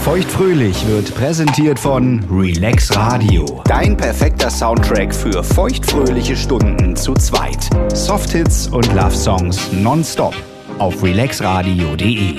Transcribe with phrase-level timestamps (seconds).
[0.00, 3.44] Feuchtfröhlich wird präsentiert von Relax Radio.
[3.64, 7.68] Dein perfekter Soundtrack für feuchtfröhliche Stunden zu zweit.
[7.92, 10.34] Softhits und Love Songs nonstop
[10.78, 12.36] auf relaxradio.de.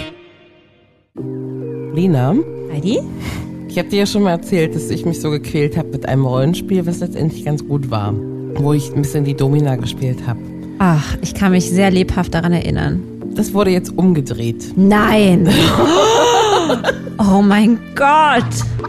[1.93, 2.33] Lina,
[2.71, 3.01] Heidi?
[3.67, 6.25] ich habe dir ja schon mal erzählt, dass ich mich so gequält habe mit einem
[6.25, 8.13] Rollenspiel, was letztendlich ganz gut war.
[8.55, 10.39] Wo ich ein bisschen die Domina gespielt habe.
[10.79, 13.03] Ach, ich kann mich sehr lebhaft daran erinnern.
[13.35, 14.73] Das wurde jetzt umgedreht.
[14.75, 15.47] Nein!
[17.17, 18.45] oh mein Gott!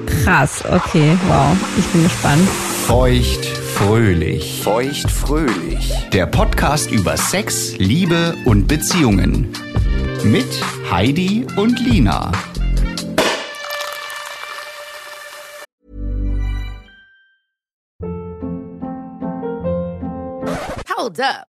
[0.06, 1.56] Krass, okay, wow.
[1.78, 2.48] Ich bin gespannt.
[2.86, 4.62] Feuchtfröhlich.
[4.62, 5.92] Feuchtfröhlich.
[6.12, 9.48] Der Podcast über Sex, Liebe und Beziehungen.
[10.24, 10.46] Mit
[10.90, 12.32] Heidi und Lina.
[20.96, 21.49] Hold up.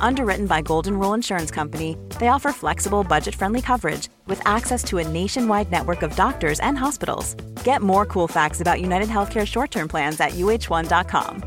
[0.00, 4.98] Underwritten by Golden Rule Insurance Company, they offer flexible, budget friendly coverage with access to
[4.98, 7.34] a nationwide network of doctors and hospitals.
[7.64, 11.42] Get more cool facts about United Healthcare short term plans at uh1.com.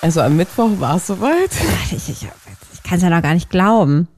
[0.00, 1.50] Also am Mittwoch war es soweit.
[1.90, 2.28] Ich, ich,
[2.72, 4.08] ich kann es ja noch gar nicht glauben.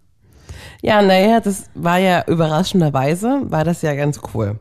[0.83, 4.59] Ja, naja, das war ja überraschenderweise, war das ja ganz cool.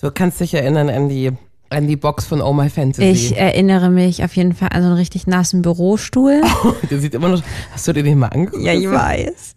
[0.00, 1.32] Du kannst dich erinnern an die,
[1.72, 3.02] an die Box von Oh My Fantasy.
[3.10, 6.40] Ich erinnere mich auf jeden Fall an so einen richtig nassen Bürostuhl.
[6.90, 8.62] Der sieht immer noch, hast du dir den mal angeguckt?
[8.62, 9.54] ja, ich weiß.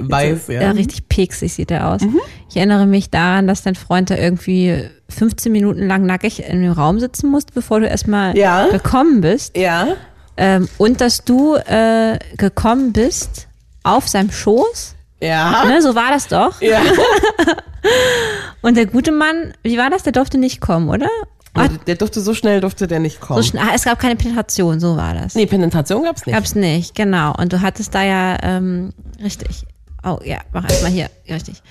[0.00, 0.62] Weiß, ja.
[0.62, 2.02] Ja, richtig pieksig sieht er aus.
[2.50, 6.72] Ich erinnere mich daran, dass dein Freund da irgendwie 15 Minuten lang nackig in dem
[6.72, 8.68] Raum sitzen musste, bevor du erstmal Ja.
[8.68, 9.56] gekommen bist.
[9.56, 9.88] Ja,
[10.36, 13.46] Ähm, und dass du äh, gekommen bist
[13.84, 14.96] auf seinem Schoß.
[15.20, 16.60] ja, Ne, so war das doch.
[16.60, 16.80] ja.
[18.62, 20.02] Und der gute Mann, wie war das?
[20.04, 21.08] Der durfte nicht kommen, oder?
[21.56, 23.42] Der, der durfte so schnell, durfte der nicht kommen.
[23.42, 25.34] So schnell, ah, es gab keine Penetration, so war das.
[25.34, 26.34] nee, Penetration gab's nicht.
[26.34, 27.32] Gab's nicht, genau.
[27.36, 28.92] Und du hattest da ja, ähm,
[29.22, 29.64] richtig.
[30.04, 31.62] Oh ja, mach erstmal hier, richtig.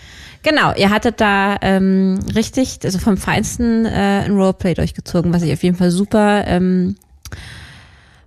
[0.41, 5.53] Genau, ihr hattet da ähm, richtig, also vom Feinsten äh, ein Roleplay durchgezogen, was ich
[5.53, 6.95] auf jeden Fall super ähm,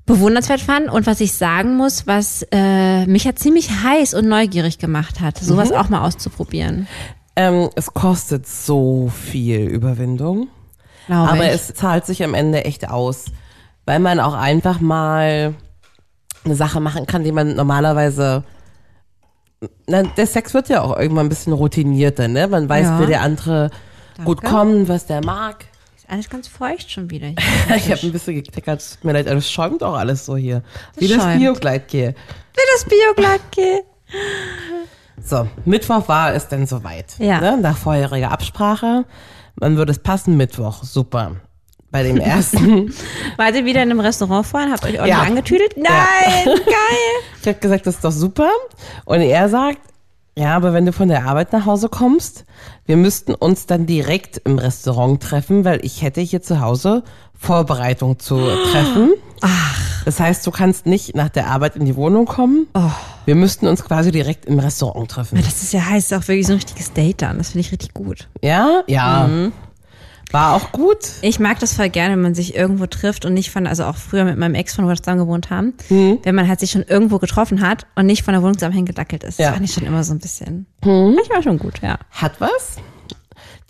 [0.07, 4.79] bewundernswert fand und was ich sagen muss, was äh, mich ja ziemlich heiß und neugierig
[4.79, 6.87] gemacht hat, sowas auch mal auszuprobieren.
[7.35, 10.49] Ähm, es kostet so viel Überwindung.
[11.07, 11.53] Glaube Aber ich.
[11.53, 13.27] es zahlt sich am Ende echt aus,
[13.85, 15.55] weil man auch einfach mal
[16.45, 18.45] eine Sache machen kann, die man normalerweise.
[19.87, 22.47] Na, der Sex wird ja auch irgendwann ein bisschen routinierter, ne?
[22.49, 23.01] Man weiß, Ja.
[23.01, 23.71] wie der andere
[24.25, 25.65] gut kommt, was der mag.
[25.97, 27.27] Ist alles ganz feucht schon wieder.
[27.67, 27.77] Hier.
[27.77, 30.63] Ich habe ein bisschen gekleckert, tut mir leid, aber es schäumt auch alles so hier.
[30.97, 31.41] Wie das schäumt.
[31.41, 32.15] Biogleitgel.
[32.55, 33.81] Wie das Biogleitgel.
[35.25, 37.19] So, Mittwoch war es dann soweit.
[37.19, 37.41] Ja.
[37.41, 37.59] Ne?
[37.61, 39.05] Nach vorheriger Absprache.
[39.61, 40.83] Man würde es passen, Mittwoch.
[40.85, 41.37] Super.
[41.91, 42.93] Bei dem ersten.
[43.37, 44.71] Wart ihr wieder in einem Restaurant vorhin?
[44.73, 45.23] Habt euch ordentlich Ja.
[45.23, 45.77] angetüdelt?
[45.77, 46.55] Nein, geil.
[47.41, 48.51] Ich habe gesagt, das ist doch super.
[49.05, 49.79] Und er sagt,
[50.39, 52.45] ja, aber wenn du von der Arbeit nach Hause kommst,
[52.85, 57.03] wir müssten uns dann direkt im Restaurant treffen, weil ich hätte hier zu Hause
[57.39, 58.37] Vorbereitung zu
[58.71, 59.13] treffen.
[59.41, 60.05] Ach.
[60.05, 62.69] Das heißt, du kannst nicht nach der Arbeit in die Wohnung kommen.
[63.25, 65.37] Wir müssten uns quasi direkt im Restaurant treffen.
[65.37, 67.39] Das ist ja heißt auch wirklich so ein richtiges Date dann.
[67.39, 68.29] Das finde ich richtig gut.
[68.41, 69.29] Ja, ja.
[70.33, 70.99] War auch gut.
[71.23, 73.97] Ich mag das voll gerne, wenn man sich irgendwo trifft und nicht von, also auch
[73.97, 76.83] früher mit meinem Ex, von wo wir zusammen gewohnt haben, wenn man halt sich schon
[76.83, 79.39] irgendwo getroffen hat und nicht von der Wohnung zusammen hingedackelt ist.
[79.39, 79.47] Ja.
[79.47, 80.67] Das fand ich schon immer so ein bisschen.
[80.85, 81.99] Manchmal schon gut, ja.
[82.11, 82.77] Hat was.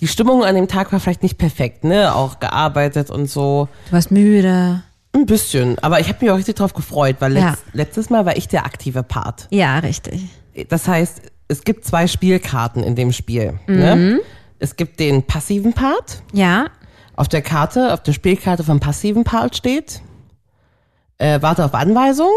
[0.01, 2.15] Die Stimmung an dem Tag war vielleicht nicht perfekt, ne?
[2.15, 3.69] Auch gearbeitet und so.
[3.87, 4.83] Du warst müde.
[5.15, 5.79] Ein bisschen.
[5.79, 7.57] Aber ich habe mich auch richtig drauf gefreut, weil letzt, Ja.
[7.73, 9.47] letztes Mal war ich der aktive Part.
[9.51, 10.25] Ja, richtig.
[10.69, 13.59] Das heißt, es gibt zwei Spielkarten in dem Spiel.
[13.67, 13.77] Mhm.
[13.79, 14.21] Ne?
[14.59, 16.23] Es gibt den passiven Part.
[16.33, 16.67] Ja.
[17.15, 20.01] Auf der Karte, auf der Spielkarte vom passiven Part steht,
[21.19, 22.31] äh, warte auf Anweisung,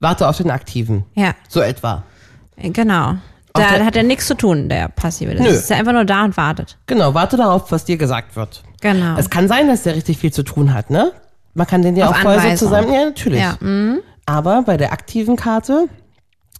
[0.00, 1.04] warte auf den aktiven.
[1.14, 1.34] Ja.
[1.48, 2.04] So etwa.
[2.56, 3.16] Genau.
[3.52, 5.34] Auf Da hat er nichts zu tun, der Passive.
[5.34, 5.50] Das Nö.
[5.50, 6.76] ist ja einfach nur da und wartet.
[6.86, 8.62] Genau, warte darauf, was dir gesagt wird.
[8.80, 9.16] Genau.
[9.16, 11.12] Es kann sein, dass der richtig viel zu tun hat, ne?
[11.54, 12.68] Man kann den ja Auf auch vorher so Anweisung.
[12.68, 12.92] zusammen.
[12.92, 13.40] Ja, natürlich.
[13.40, 13.56] Ja.
[13.60, 14.00] mhm.
[14.26, 15.88] Aber bei der aktiven Karte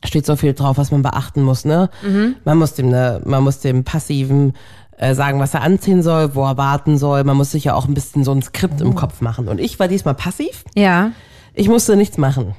[0.05, 1.91] steht so viel drauf, was man beachten muss, ne?
[2.03, 2.37] Mhm.
[2.45, 4.55] Man muss dem, ne, man muss dem passiven
[4.97, 7.25] äh, sagen, was er anziehen soll, wo er warten soll.
[7.25, 8.85] Man muss sich ja auch ein bisschen so ein Skript Oh.
[8.85, 9.49] im Kopf machen.
[9.49, 10.65] Und ich war diesmal passiv.
[10.75, 11.11] Ja.
[11.55, 12.55] Ich musste nichts machen.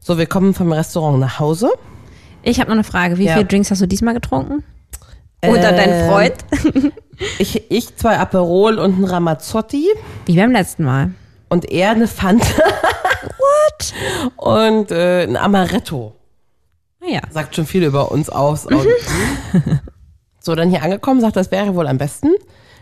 [0.00, 1.70] So, wir kommen vom Restaurant nach Hause.
[2.42, 3.18] Ich habe noch eine Frage.
[3.18, 3.34] Wie Ja.
[3.34, 4.64] viele Drinks hast du diesmal getrunken?
[5.44, 6.34] Oder dein Ähm, Freund?
[7.40, 9.88] Ich, ich zwei Aperol und ein Ramazzotti
[10.26, 11.10] Wie beim letzten Mal.
[11.48, 12.46] und er eine Fanta.
[13.38, 13.92] What?
[14.36, 16.14] Und äh, ein Amaretto.
[17.00, 17.20] Naja.
[17.30, 18.66] Sagt schon viel über uns aus.
[20.40, 22.28] So, dann hier angekommen, sagt, das wäre wohl am besten,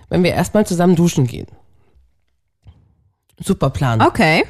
[0.08, 1.46] wenn wir erstmal zusammen duschen gehen.
[3.40, 4.00] Super Plan.
[4.02, 4.44] Okay.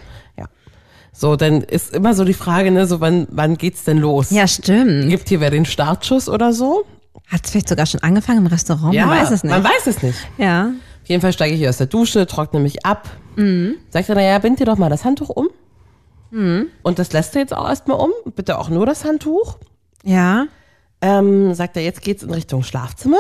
[1.18, 4.30] So, dann ist immer so die Frage, ne, so wann, wann geht's denn los?
[4.32, 5.08] Ja, stimmt.
[5.08, 6.84] Gibt hier wer den Startschuss oder so?
[7.28, 8.94] Hat es vielleicht sogar schon angefangen im Restaurant?
[8.94, 9.50] Man weiß es nicht.
[9.50, 10.18] Man weiß es nicht.
[10.36, 10.72] ja.
[11.02, 13.08] Auf jeden Fall steige ich hier aus der Dusche, trockne mich ab.
[13.88, 15.48] Sagt er, naja, bind dir doch mal das Handtuch um.
[16.30, 18.10] Und das lässt er jetzt auch erstmal um.
[18.34, 19.58] Bitte auch nur das Handtuch.
[20.02, 20.46] Ja.
[21.00, 23.18] Ähm, sagt er, jetzt geht's in Richtung Schlafzimmer.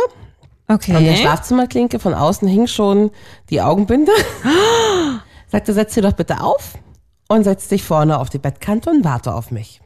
[0.68, 1.16] An der Okay.
[1.16, 3.10] Schlafzimmerklinke von außen hing schon
[3.50, 4.10] die Augenbinde.
[5.48, 6.74] Sagt er, setz dir doch bitte auf
[7.28, 9.80] und setz dich vorne auf die Bettkante und warte auf mich.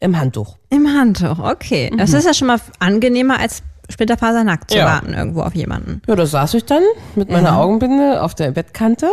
[0.00, 0.56] Im Handtuch.
[0.70, 1.92] Im Handtuch, okay.
[1.96, 4.86] Das ist ja schon mal angenehmer, als splitterfasernackt zu Ja.
[4.86, 6.02] warten irgendwo auf jemanden.
[6.08, 6.82] Ja, da saß ich dann
[7.14, 9.08] mit meiner Augenbinde auf der Bettkante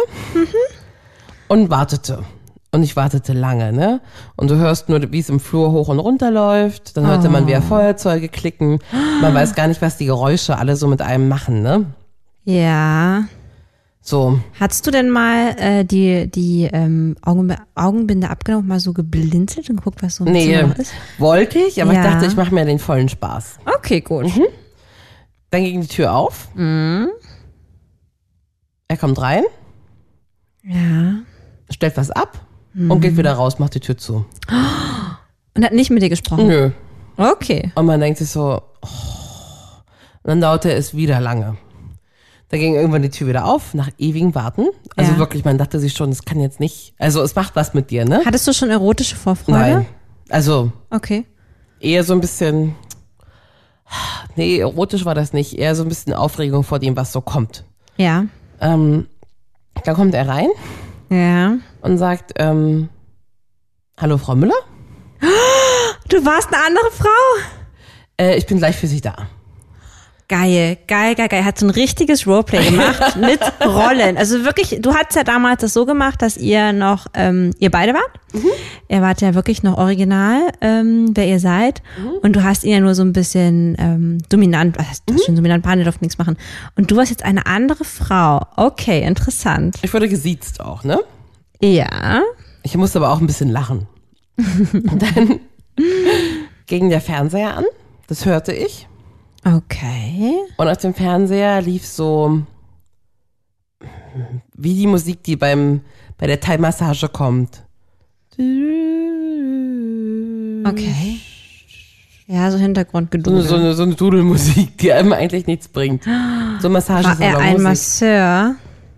[1.48, 2.24] und wartete.
[2.73, 4.00] Und ich wartete lange, ne?
[4.38, 6.95] Und du hörst nur, wie es im Flur hoch und runter läuft.
[6.95, 8.79] Dann hörte man wieder Feuerzeuge klicken.
[9.21, 11.85] Man weiß gar nicht, was die Geräusche alle so mit einem machen, ne?
[12.45, 13.25] Ja.
[14.03, 19.69] So, Hattest du denn mal äh, die, die ähm, Augen, Augenbinde abgenommen, mal so geblinzelt
[19.69, 20.91] und geguckt, was so im nee, Zimmer ist?
[21.19, 22.00] wollte ich, aber Ja.
[22.00, 23.59] ich dachte, ich mache mir den vollen Spaß.
[23.77, 24.25] Okay, gut.
[25.51, 26.47] Dann ging die Tür auf.
[28.88, 29.44] Er kommt rein,
[30.63, 31.19] Ja.
[31.69, 32.39] stellt was ab
[32.73, 34.25] und geht wieder raus, macht die Tür zu.
[35.53, 36.47] Und hat nicht mit dir gesprochen?
[36.47, 36.71] Nö.
[37.18, 37.73] Okay.
[37.75, 38.88] Und man denkt sich so, oh.
[40.23, 41.57] und dann dauerte es wieder lange.
[42.47, 44.68] Da ging irgendwann die Tür wieder auf, nach ewigem Warten.
[44.95, 45.18] Also Ja.
[45.18, 48.06] wirklich, man dachte sich schon, es kann jetzt nicht, also es macht was mit dir,
[48.06, 48.21] ne?
[48.25, 49.59] Hattest du schon erotische Vorfreude?
[49.59, 49.85] Nein.
[50.29, 51.25] Also Okay.
[51.81, 52.75] eher so ein bisschen,
[54.38, 57.65] nee, erotisch war das nicht, eher so ein bisschen Aufregung vor dem, was so kommt.
[57.97, 58.25] Ja.
[58.62, 59.07] Ähm,
[59.83, 60.47] dann kommt er rein
[61.09, 61.57] Ja.
[61.81, 62.89] Und sagt, ähm,
[64.00, 64.56] hallo Frau Müller,
[66.10, 67.07] Du warst eine andere Frau?
[68.18, 69.16] äh, ich bin gleich für Sie da.
[70.28, 71.44] Geil, geil, geil, geil.
[71.44, 74.18] Hat so ein richtiges Roleplay gemacht mit Rollen.
[74.18, 77.94] Also wirklich, du hattest ja damals das so gemacht, dass ihr noch, ähm, ihr beide
[77.94, 78.12] wart.
[78.88, 81.81] Ihr wart ja wirklich noch original, ähm, wer ihr seid.
[82.22, 85.36] Und du hast ihn ja nur so ein bisschen ähm, dominant, was heißt das schon
[85.36, 86.38] dominant behandelt, auf nichts machen.
[86.75, 88.42] Und du warst jetzt eine andere Frau.
[88.56, 89.75] Okay, interessant.
[89.81, 91.00] Ich wurde gesiezt auch, ne?
[91.62, 92.22] Ja.
[92.63, 93.88] Ich musste aber auch ein bisschen lachen.
[94.38, 95.40] Und dann
[96.68, 97.66] ging der Fernseher an,
[98.08, 98.88] das hörte ich.
[99.44, 100.34] Okay.
[100.58, 102.44] Und auf dem Fernseher lief so
[104.56, 105.82] wie die Musik, die beim
[106.18, 107.63] bei der Thai-Massage kommt.
[110.63, 111.20] Okay.
[112.27, 113.41] Ja, so So Hintergrundgedudel.
[113.41, 116.08] so eine, so eine Dudelmusik, die einem eigentlich nichts bringt.
[116.60, 118.56] So Massage War er ein Masseur?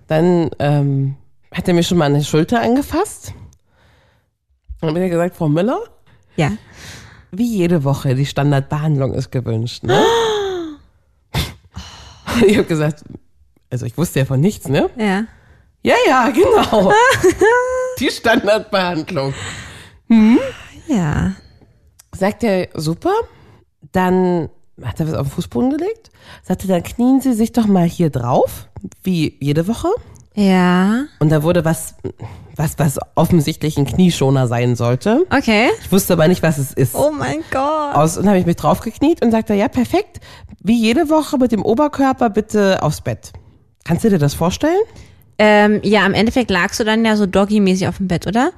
[0.08, 1.16] Dann ähm,
[1.54, 3.34] hat er mir schon mal an die Schulter angefasst.
[4.82, 5.80] Und dann hat er gesagt, Frau Müller,
[6.36, 6.52] Ja.
[7.32, 10.04] wie jede Woche, die Standardbehandlung ist gewünscht, ne?
[12.48, 13.04] ich habe gesagt,
[13.70, 14.90] also ich wusste ja von nichts, ne?
[14.98, 15.26] Ja.
[15.86, 16.92] Ja, ja, genau.
[18.00, 19.34] die Standardbehandlung.
[20.88, 21.34] Ja.
[22.16, 23.14] Sagt er, super.
[23.92, 24.50] Dann
[24.82, 26.10] hat er was auf den Fußboden gelegt.
[26.44, 28.70] Sagte, dann knien Sie sich doch mal hier drauf,
[29.04, 29.90] wie jede Woche.
[30.36, 31.04] Ja.
[31.20, 31.96] Und da wurde was,
[32.56, 35.26] was, was offensichtlich ein Knieschoner sein sollte.
[35.30, 35.68] Okay.
[35.84, 36.96] Ich wusste aber nicht, was es ist.
[36.96, 37.96] Oh mein Gott.
[37.96, 40.20] Aus, und habe ich mich draufgekniet und sagte, ja, perfekt.
[40.62, 43.32] Wie jede Woche mit dem Oberkörper bitte aufs Bett.
[43.84, 44.80] Kannst du dir das vorstellen?
[45.40, 48.52] Ähm, ja, im Endeffekt lagst du dann ja so doggy-mäßig auf dem Bett, oder?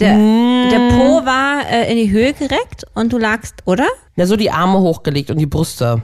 [0.00, 0.70] Der, Mm.
[0.70, 3.86] der Po war äh, in die Höhe gereckt und du lagst, oder?
[4.16, 6.02] Ja, so die Arme hochgelegt und die Brüste.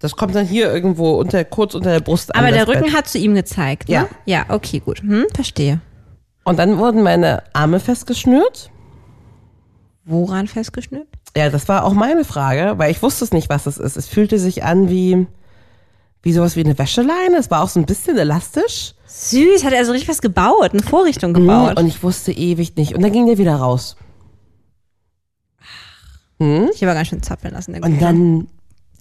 [0.00, 2.42] Das kommt dann hier irgendwo unter, kurz unter der Brust an.
[2.42, 2.94] Aber der das Rücken Bett.
[2.94, 3.94] hat zu ihm gezeigt, ne?
[3.94, 4.08] Ja.
[4.26, 5.00] Ja, okay, gut.
[5.00, 5.80] Hm, verstehe.
[6.44, 8.70] Und dann wurden meine Arme festgeschnürt.
[10.04, 11.08] Woran festgeschnürt?
[11.36, 13.96] Ja, das war auch meine Frage, weil ich wusste es nicht, was es ist.
[13.96, 15.26] Es fühlte sich an wie,
[16.22, 17.36] wie sowas wie eine Wäscheleine.
[17.38, 18.94] Es war auch so ein bisschen elastisch.
[19.06, 21.78] Süß, hat er so richtig was gebaut, eine Vorrichtung gebaut.
[21.78, 22.94] Und ich wusste ewig nicht.
[22.94, 23.96] Und dann ging der wieder raus.
[26.38, 27.72] ich habe ganz schön zappeln lassen.
[27.72, 28.48] der Und dann,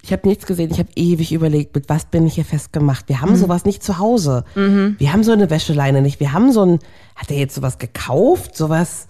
[0.08, 0.72] ich habe nichts gesehen.
[0.72, 3.10] Ich habe ewig überlegt, mit was bin ich hier festgemacht.
[3.10, 4.46] Wir haben sowas nicht zu Hause.
[4.56, 6.22] Wir haben so eine Wäscheleine nicht.
[6.22, 6.80] Wir haben so ein,
[7.18, 8.56] hat er jetzt sowas gekauft?
[8.56, 9.08] Sowas,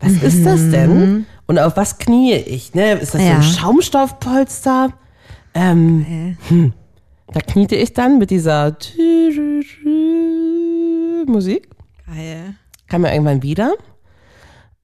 [0.00, 1.26] was ist das denn?
[1.46, 2.72] Und auf was knie ich?
[2.72, 2.92] Ne?
[2.94, 3.36] Ist das so Ja.
[3.36, 4.94] ein Schaumstoffpolster?
[5.52, 6.72] Ähm, hm.
[7.30, 8.74] Da kniete ich dann mit dieser
[11.26, 11.68] Musik.
[12.06, 12.54] Geil.
[12.88, 13.74] kam ja irgendwann wieder.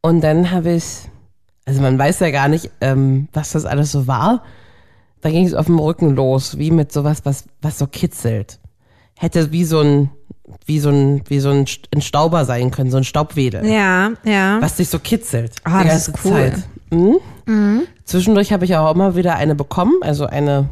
[0.03, 0.85] Und dann habe ich,
[1.65, 4.43] also man weiß ja gar nicht, ähm, was das alles so war.
[5.25, 8.59] Da ging es auf dem Rücken los, wie mit sowas, was, was so kitzelt.
[9.17, 10.11] Hätte wie so ein,
[10.67, 13.65] wie so ein, wie so ein, St- ein Stauber sein können, so ein Staubwedel.
[13.65, 14.59] Ja, ja.
[14.61, 15.55] Was dich so kitzelt.
[15.65, 16.31] Ah, die das ist cool.
[16.33, 16.63] Zeit.
[16.91, 17.83] Mhm.
[18.05, 20.69] Zwischendurch habe ich auch immer wieder eine bekommen, also eine,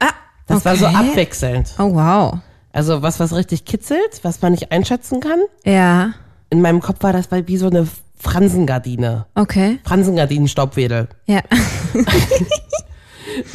[0.00, 0.08] Ah,
[0.48, 0.96] das war so okay.
[0.96, 1.74] abwechselnd.
[1.78, 2.38] Oh, wow.
[2.72, 5.38] Also was, was richtig kitzelt, was man nicht einschätzen kann.
[5.64, 6.14] Ja,
[6.50, 7.86] In meinem Kopf war das wie so eine
[8.18, 9.26] Fransengardine.
[9.36, 9.78] okay.
[9.84, 11.06] Fransengardinen-Staubwedel.
[11.26, 11.40] Ja.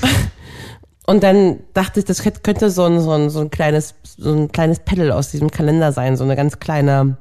[1.08, 4.52] Und dann dachte ich, das könnte so ein, so ein, so ein kleines, so ein
[4.52, 7.18] kleines Pedal aus diesem Kalender sein, so eine ganz kleine,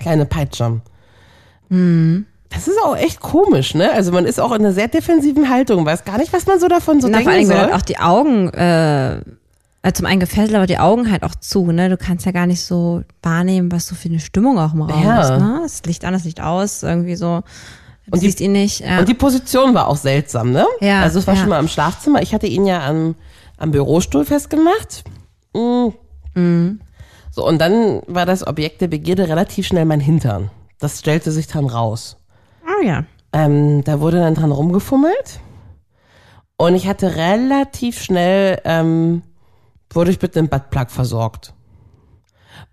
[0.00, 0.82] kleine Peitsche.
[1.70, 3.90] Das ist auch echt komisch, ne?
[3.92, 6.68] Also man ist auch in einer sehr defensiven Haltung, weiß gar nicht, was man so
[6.68, 7.72] davon so Na, vor denken allem, wenn soll.
[7.72, 9.20] halt auch die Augen, äh,
[9.82, 11.88] also zum einen gefesselt, aber die Augen halt auch zu, ne?
[11.88, 15.02] Du kannst ja gar nicht so wahrnehmen, was so für eine Stimmung auch im Raum
[15.04, 15.20] Ja.
[15.22, 15.60] ist, ne?
[15.62, 17.42] Das Licht an, das Licht aus, irgendwie so.
[18.10, 18.80] Und die- siehst ihn nicht.
[18.80, 18.98] Ja.
[19.00, 20.66] Und die Position war auch seltsam, ne?
[20.80, 21.40] Ja, Also es war ja.
[21.40, 22.22] schon mal im Schlafzimmer.
[22.22, 23.14] Ich hatte ihn ja am,
[23.56, 25.04] am Bürostuhl festgemacht.
[25.54, 25.88] Mm.
[27.32, 30.50] So, und dann war das Objekt der Begierde relativ schnell mein Hintern.
[30.78, 32.16] Das stellte sich dann raus.
[32.66, 33.04] oh ja.
[33.32, 35.40] Ähm, da wurde dann dran rumgefummelt.
[36.56, 39.22] Und ich hatte relativ schnell, ähm,
[39.90, 41.54] wurde ich mit einem Buttplug versorgt.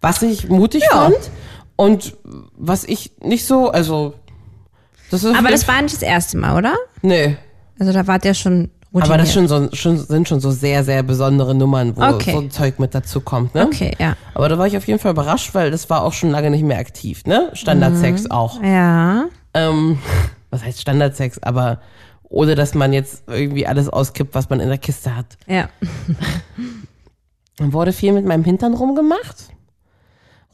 [0.02, 1.16] Was ich mutig fand
[1.76, 2.16] und
[2.56, 4.14] was ich nicht so, also,
[5.10, 5.26] das.
[5.26, 6.76] Aber das war nicht das erste Mal, oder?
[7.02, 7.38] Nee.
[7.80, 9.06] Also da wart ihr schon routiniert.
[9.06, 12.32] Aber das schon so, schon, sind schon so sehr, sehr besondere Nummern, wo Okay.
[12.32, 13.66] so ein Zeug mit dazu kommt, ne?
[13.66, 14.16] Okay, ja.
[14.34, 16.64] Aber da war ich auf jeden Fall überrascht, weil das war auch schon lange nicht
[16.64, 17.50] mehr aktiv, ne?
[17.54, 18.32] Standardsex Mhm.
[18.32, 18.64] auch.
[18.64, 19.26] Ja.
[19.54, 20.00] Ähm,
[20.50, 21.40] was heißt Standardsex?
[21.44, 21.80] Aber
[22.30, 25.38] ohne, dass man jetzt irgendwie alles auskippt, was man in der Kiste hat.
[25.48, 25.70] Ja.
[27.58, 29.50] Dann wurde viel mit meinem Hintern rumgemacht.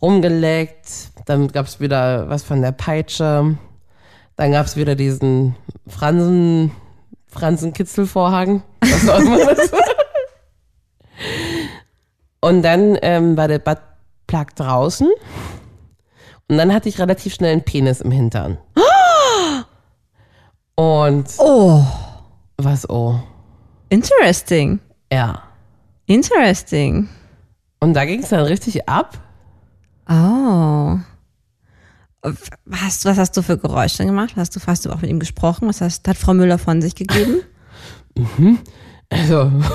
[0.02, 0.88] Rumgeleckt.
[1.26, 3.58] Dann gab's wieder was von der Peitsche.
[4.36, 5.56] Dann gab's wieder diesen
[5.88, 6.72] Fransen,
[7.28, 8.64] Fransenkitzelvorhang.
[8.82, 9.72] Was auch immer das.
[12.42, 15.08] Und dann ähm, war der Buttplug draußen.
[16.50, 18.58] Und dann hatte ich relativ schnell einen Penis im Hintern.
[20.76, 21.84] Und Oh,
[22.58, 23.20] was oh.
[23.90, 24.80] interesting.
[25.12, 25.44] Ja.
[26.08, 27.08] Interesting.
[27.80, 29.18] Und da ging es dann richtig ab.
[30.10, 30.98] Oh.
[32.66, 34.34] Was, was hast du für Geräusche gemacht?
[34.38, 35.68] Hast du, hast du auch mit ihm gesprochen?
[35.68, 37.42] Was hast, hat Frau Müller von sich gegeben?
[39.10, 39.72] Also, das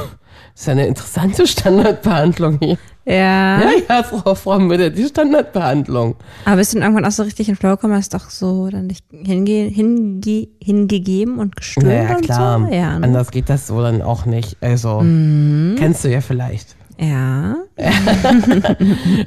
[0.54, 2.78] ist ja eine interessante Standardbehandlung hier.
[3.04, 3.60] Ja.
[3.62, 6.16] Ja, ja, Frau, Frau Müller, die Standardbehandlung.
[6.44, 8.88] Aber bist du dann irgendwann auch so richtig in Flow gekommen, hast doch so dann
[8.88, 12.60] dich hinge, hinge, hingegeben und gestöhnt Naja, und klar.
[12.60, 12.74] so?
[12.74, 13.06] Ja, ne?
[13.06, 14.56] Anders geht das so dann auch nicht.
[14.62, 15.76] Also, Mhm.
[15.78, 16.76] kennst du ja vielleicht.
[16.98, 17.56] ja.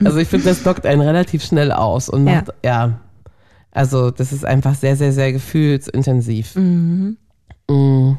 [0.06, 2.36] Also, ich finde, das lockt einen relativ schnell aus und Ja.
[2.36, 3.00] macht, ja.
[3.72, 6.56] Also, das ist einfach sehr, sehr, sehr gefühlsintensiv.
[6.56, 7.18] Mhm.
[7.70, 8.18] Mm.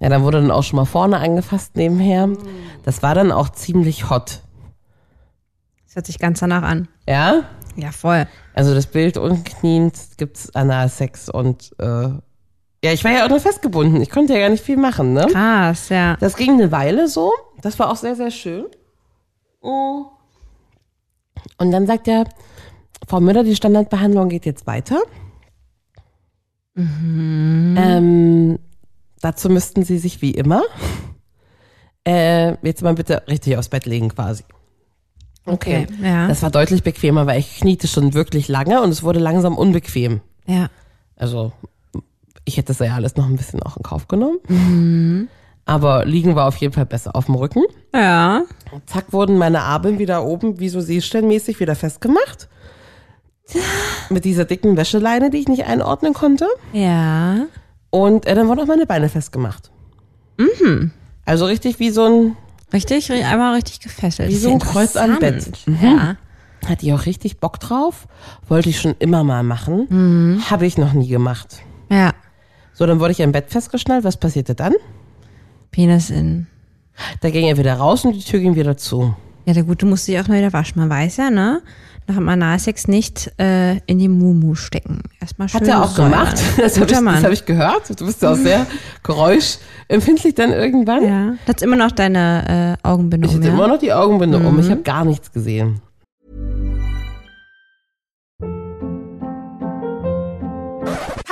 [0.00, 2.28] Ja, dann wurde dann auch schon mal vorne angefasst nebenher.
[2.84, 4.42] Das war dann auch ziemlich hot.
[5.86, 6.88] Das hört sich ganz danach an.
[7.08, 7.44] Ja?
[7.76, 8.26] Ja, voll.
[8.54, 12.08] Also das Bild unkniend gibt's Analsex und äh,
[12.84, 14.00] ja, ich war ja auch noch festgebunden.
[14.00, 15.26] Ich konnte ja gar nicht viel machen, ne?
[15.30, 16.16] Krass, ja.
[16.20, 17.32] Das ging eine Weile so.
[17.60, 18.66] Das war auch sehr, sehr schön.
[19.62, 20.04] Mm.
[21.58, 22.24] Und dann sagt er,
[23.08, 25.00] Frau Müller, die Standardbehandlung geht jetzt weiter.
[26.76, 28.58] Ähm,
[29.20, 30.62] dazu müssten Sie sich wie immer
[32.06, 34.44] äh, jetzt mal bitte richtig aufs Bett legen quasi.
[35.44, 36.26] Okay, ja.
[36.28, 40.20] Das war deutlich bequemer, weil ich kniete schon wirklich lange und es wurde langsam unbequem.
[40.46, 40.68] ja.
[41.18, 41.52] Also
[42.44, 45.28] ich hätte das ja alles noch ein bisschen auch in Kauf genommen.
[45.64, 47.62] Aber liegen war auf jeden Fall besser auf dem Rücken.
[47.94, 48.42] Ja.
[48.84, 52.48] Zack wurden meine Arme wieder oben wie so seestellenmäßig wieder festgemacht.
[54.10, 56.46] Mit dieser dicken Wäscheleine, die ich nicht einordnen konnte.
[56.72, 57.46] Ja.
[57.90, 59.70] Und äh, dann wurden auch meine Beine festgemacht.
[61.24, 62.36] Also richtig wie so ein,
[62.72, 64.28] Richtig, ri- einmal richtig gefesselt.
[64.28, 65.18] Wie so ein Kreuz am.
[65.18, 65.50] Bett.
[65.66, 65.78] Mhm.
[65.82, 66.16] Ja.
[66.66, 68.06] hatte ich auch richtig Bock drauf.
[68.48, 70.42] Wollte ich schon immer mal machen.
[70.50, 71.60] Habe ich noch nie gemacht.
[71.90, 72.12] Ja.
[72.74, 74.04] So, dann wurde ich im Bett festgeschnallt.
[74.04, 74.74] Was passierte dann?
[75.70, 76.46] Penis in.
[77.20, 79.14] Da ging er wieder raus und die Tür ging wieder zu.
[79.46, 80.80] Ja, der Gute musste sich auch mal wieder waschen.
[80.80, 81.62] Man weiß ja, ne?
[82.08, 85.02] Nach dem Analsex nicht äh, in die Mumu stecken.
[85.20, 86.12] Erstmal schön Hat er auch säubern.
[86.12, 86.36] gemacht.
[86.56, 88.00] Das habe ich, das hab ich gehört.
[88.00, 88.64] Du bist ja auch sehr
[89.02, 91.02] geräuschempfindlich dann irgendwann.
[91.02, 91.30] ja.
[91.30, 93.54] Du hast immer noch deine äh, Augenbindung, Ich hatte ja?
[93.54, 94.58] immer noch die Augenbinde um.
[94.60, 95.80] Ich habe gar nichts gesehen.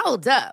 [0.04, 0.52] Hold up.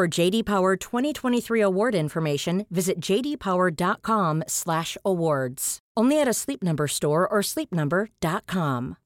[0.00, 5.78] For JD Power 2023 award information, visit jdpower.com/awards.
[5.94, 8.96] Only at a Sleep Number store or sleepnumber.com.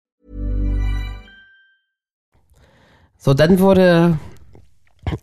[3.19, 4.21] So, dann wurde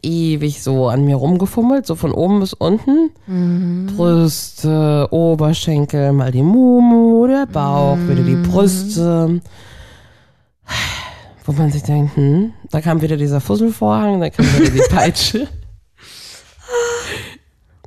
[0.04, 3.12] ewig so an mir rumgefummelt, so von oben bis unten.
[3.96, 9.40] Brüste, Oberschenkel, mal die Mumu, der Bauch, wieder die Brüste.
[11.46, 15.48] Wo man sich denkt, hm, da kam wieder dieser Fusselvorhang, da kam wieder die Peitsche.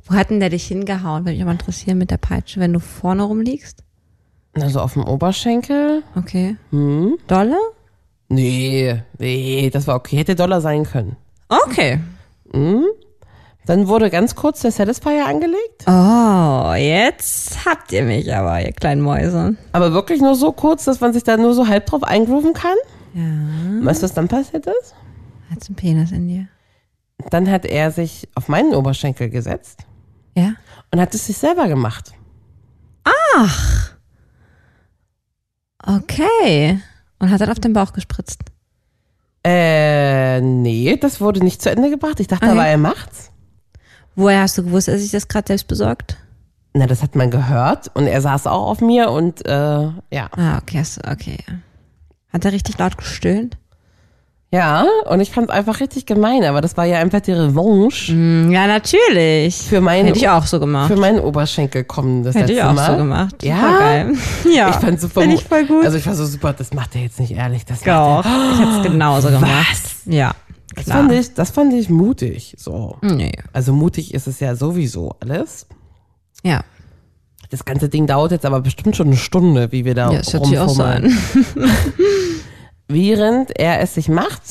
[0.05, 1.25] Wo hat denn der dich hingehauen?
[1.25, 3.83] Würde mich aber interessieren mit der Peitsche, wenn du vorne rumliegst.
[4.53, 6.03] Also auf dem Oberschenkel.
[6.15, 6.57] Okay.
[6.69, 7.17] Hm?
[7.27, 7.57] Dolle?
[8.29, 10.17] Nee, nee, das war okay.
[10.17, 11.15] Hätte Dollar sein können.
[11.49, 11.99] Okay.
[13.65, 15.85] Dann wurde ganz kurz der Satisfier angelegt.
[15.87, 19.55] Oh, jetzt habt ihr mich aber, ihr kleinen Mäuse.
[19.73, 22.77] Aber wirklich nur so kurz, dass man sich da nur so halb drauf eingrooven kann.
[23.13, 23.85] Ja.
[23.85, 24.95] Weißt du, was dann passiert ist?
[25.51, 26.47] Hat's einen Penis in dir?
[27.29, 29.85] Dann hat er sich auf meinen Oberschenkel gesetzt
[30.35, 30.53] Ja.
[30.91, 32.11] und hat es sich selber gemacht.
[35.83, 36.79] Okay.
[37.19, 38.41] Und hat dann auf den Bauch gespritzt.
[39.43, 42.19] Äh, nee, das wurde nicht zu Ende gebracht.
[42.19, 42.53] Ich dachte Okay.
[42.53, 43.31] aber, er macht's.
[44.15, 46.17] Woher hast du gewusst, dass sich das gerade selbst besorgt?
[46.73, 49.51] Na, das hat man gehört und er saß auch auf mir und äh,
[50.11, 50.29] ja.
[50.35, 51.37] Ah, okay, okay.
[52.33, 53.57] Hat er richtig laut gestöhnt?
[54.51, 58.51] Ja, und ich fand's einfach richtig gemein, aber das war ja einfach die Revanche Hm,
[58.51, 59.57] ja, natürlich.
[59.57, 60.87] für meinen, Hätte ich auch so gemacht.
[60.87, 62.91] für meinen Oberschenkel kommen das Hätte ich letzte auch Mal.
[62.91, 63.43] so gemacht.
[63.43, 63.77] Ja?
[63.79, 64.13] Geil.
[64.55, 64.69] Ja.
[64.69, 65.21] Ich fand super.
[65.21, 65.83] Find ich voll gut.
[65.83, 67.65] Also ich war so super, das macht er jetzt nicht ehrlich.
[67.65, 68.51] Das, Doch, macht er.
[68.53, 69.51] ich hätte es genauso gemacht.
[69.71, 70.13] Was?
[70.13, 70.33] Ja,
[70.75, 70.97] Das klar.
[70.99, 72.55] fand ich, das fand ich mutig.
[72.57, 72.97] So.
[73.01, 73.33] Nee.
[73.51, 75.67] Also mutig ist es ja sowieso alles.
[76.43, 76.61] Ja,
[77.49, 80.31] Das ganze Ding dauert jetzt aber bestimmt schon eine Stunde, wie wir da ja das
[80.31, 81.05] hört sich auch rumfummeln.
[81.05, 81.17] an.
[82.87, 84.41] Während er es sich macht,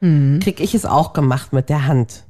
[0.00, 0.40] Mhm.
[0.42, 2.24] krieg ich es auch gemacht mit der Hand.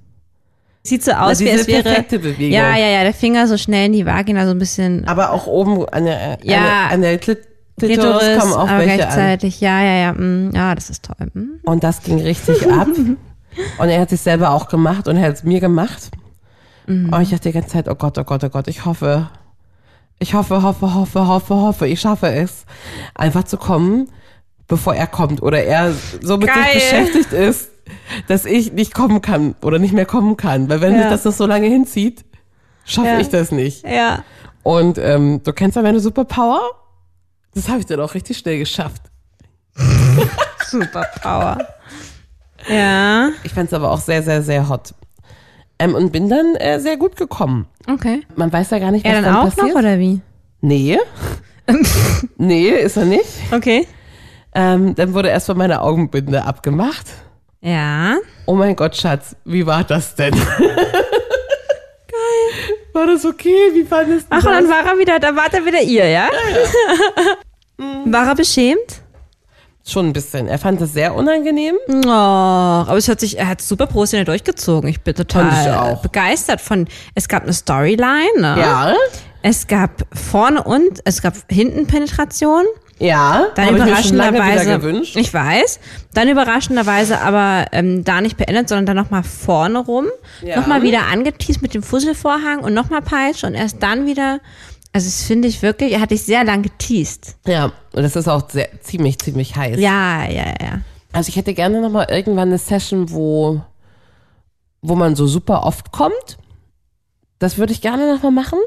[0.83, 1.83] Sieht so aus, Na, wie es wäre.
[1.83, 2.53] perfekte Bewegung.
[2.53, 5.47] Ja, ja, ja, der Finger so schnell in die Vagina, so ein bisschen Aber auch
[5.47, 6.57] oben an der, Ja.
[6.59, 7.39] an der, an der Klit
[7.79, 8.99] Klitoris Klitoris, kommen auch aber welche an.
[8.99, 9.61] gleichzeitig.
[9.61, 10.13] Ja, ja, ja.
[10.13, 11.29] mm, Ja, das ist toll.
[11.33, 11.61] mm.
[11.65, 12.89] Und das ging richtig ab.
[13.79, 16.11] Und er hat sich selber auch gemacht und er hat es mir gemacht.
[16.87, 17.13] Mhm.
[17.13, 19.29] Und ich dachte die ganze Zeit, oh Gott, oh Gott, oh Gott, ich hoffe,
[20.21, 22.65] ich hoffe, hoffe, hoffe, hoffe, hoffe, ich schaffe es,
[23.15, 24.09] einfach zu kommen,
[24.71, 26.57] bevor er kommt oder er so mit Geil.
[26.73, 27.69] sich beschäftigt ist,
[28.29, 30.71] dass ich nicht kommen kann oder nicht mehr kommen kann.
[30.71, 31.03] Weil wenn Ja.
[31.03, 32.25] sich das noch so lange hinzieht,
[32.87, 33.19] schaffe Ja.
[33.21, 33.87] ich das nicht.
[33.87, 34.25] Ja.
[34.63, 36.61] Und ähm, du kennst ja meine Superpower?
[37.55, 39.03] Das habe ich dann auch richtig schnell geschafft.
[40.71, 41.59] Super Power.
[42.69, 43.31] Ja.
[43.43, 44.95] Ich fand es aber auch sehr, sehr, sehr hot.
[45.79, 47.67] Ähm, und bin dann äh, sehr gut gekommen.
[47.89, 48.21] Okay.
[48.37, 49.69] Man weiß ja gar nicht, was Er dann dann auch passiert.
[49.69, 50.21] noch oder wie?
[50.61, 50.99] Nee.
[52.37, 53.25] nee, ist er nicht.
[53.51, 53.87] Okay.
[54.55, 57.07] Ähm, dann wurde erstmal meine Augenbinde abgemacht.
[57.61, 58.17] Ja.
[58.47, 60.35] Oh mein Gott, Schatz, wie war das denn?
[60.59, 60.71] Geil.
[62.93, 63.71] War das okay?
[63.75, 64.53] Wie fandest du Ach, und das?
[64.55, 66.29] dann war er wieder, da war er wieder ihr, ja?
[68.05, 69.01] War er beschämt?
[69.87, 70.49] Schon ein bisschen.
[70.49, 71.77] Er fand es sehr unangenehm.
[71.89, 74.91] Oh, aber es hat sich, er hat super professionell durchgezogen.
[74.91, 76.03] Ich bin total ich auch.
[76.03, 78.57] begeistert von, es gab eine Storyline, ne?
[78.59, 78.95] Ja.
[79.43, 82.67] Es gab vorne und, es gab hinten Penetration.
[83.01, 83.79] Ja, Dann hab ich
[84.13, 85.17] mir lange überraschenderweise, gewünscht.
[85.17, 85.81] ich weiß,
[86.13, 90.07] dann überraschenderweise aber ähm, da nicht beendet, sondern dann nochmal vorne rum,
[90.43, 90.61] Ja.
[90.61, 94.39] nochmal wieder angeteased mit dem Fusselvorhang und nochmal Peitsche und erst dann wieder,
[94.93, 97.37] also das finde ich wirklich, er hat dich sehr lang geteased.
[97.47, 99.81] Ja, und das ist auch sehr, ziemlich, ziemlich heiß.
[99.81, 100.81] Ja, ja, ja.
[101.13, 103.63] Also ich hätte gerne noch mal irgendwann eine Session, wo,
[104.83, 106.37] wo man so super oft kommt.
[107.39, 108.59] Das würde ich gerne noch mal machen.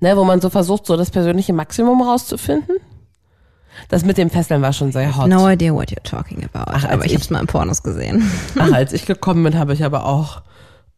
[0.00, 2.76] Ne, wo man so versucht, so das persönliche Maximum rauszufinden.
[3.88, 5.28] Das mit dem Fesseln war schon sehr hot.
[5.28, 6.70] No idea what you're talking about.
[6.74, 8.30] Ach, aber ich ich- habe es mal in Pornos gesehen.
[8.58, 10.42] Ach, als ich gekommen bin, habe ich aber auch,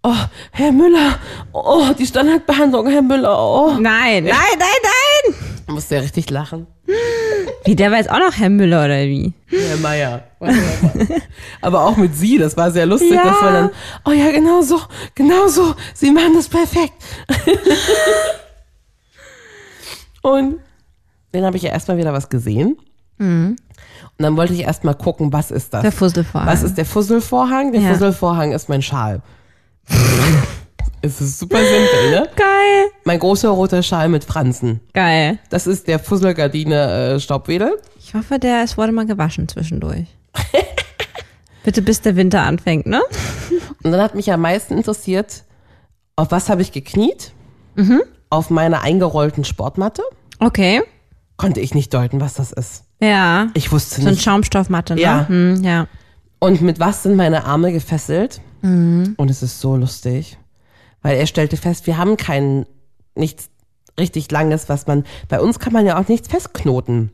[0.02, 0.14] oh,
[0.52, 1.16] Herr Müller,
[1.52, 3.72] oh, die Standardbehandlung, Herr Müller, oh.
[3.80, 5.34] Nein, nein, nein, nein!
[5.66, 6.66] Ich musste ja richtig lachen.
[7.64, 9.32] Wie, der war jetzt auch noch Herr Müller oder wie?
[9.46, 10.22] Herr Meier.
[11.60, 13.24] Aber auch mit sie, das war sehr lustig, Ja.
[13.24, 13.70] dass man dann,
[14.06, 14.80] oh ja, genau so,
[15.14, 16.94] genau so, sie machen das perfekt.
[20.22, 20.56] Und
[21.32, 22.76] dann habe ich ja erstmal wieder was gesehen.
[23.20, 23.56] Und
[24.18, 25.82] dann wollte ich erstmal gucken, was ist das?
[25.82, 26.48] Der Fusselvorhang.
[26.48, 27.72] Was ist der Fusselvorhang?
[27.72, 27.92] Der Ja.
[27.92, 29.22] Fusselvorhang ist mein Schal.
[31.02, 32.28] es ist super simpel, ne?
[32.36, 34.80] Geil, Mein großer roter Schal mit Franzen.
[34.94, 35.38] geil.
[35.50, 37.78] Das ist der Fusselgardine äh, Staubwedel.
[37.98, 40.06] Ich hoffe, der es wurde mal gewaschen zwischendurch.
[41.64, 43.02] Bitte bis der Winter anfängt, ne?
[43.82, 45.44] Und dann hat mich am meisten interessiert,
[46.16, 47.32] auf was habe ich gekniet?
[47.74, 48.02] Mhm.
[48.30, 50.02] Auf meiner eingerollten Sportmatte.
[50.38, 50.82] Okay.
[51.36, 52.84] Konnte ich nicht deuten, was das ist.
[53.00, 53.48] Ja.
[53.54, 54.22] Ich wusste So eine nicht.
[54.22, 55.00] Schaumstoffmatte, ne?
[55.00, 55.28] Ja.
[55.28, 55.86] Hm, ja.
[56.40, 58.40] Und mit was sind meine Arme gefesselt?
[58.62, 59.14] Mhm.
[59.16, 60.38] Und es ist so lustig.
[61.02, 62.66] Weil er stellte fest, wir haben kein,
[63.14, 63.50] nichts
[63.98, 67.10] richtig langes, was man, bei uns kann man ja auch nichts festknoten.